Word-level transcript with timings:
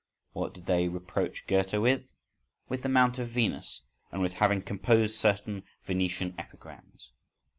What 0.33 0.55
did 0.55 0.65
they 0.65 0.87
reproach 0.87 1.45
Goethe 1.45 1.73
with?—with 1.73 2.81
the 2.81 2.89
Mount 2.89 3.19
of 3.19 3.27
Venus, 3.29 3.83
and 4.11 4.19
with 4.19 4.33
having 4.33 4.63
composed 4.63 5.13
certain 5.13 5.61
Venetian 5.85 6.33
epigrams. 6.39 7.11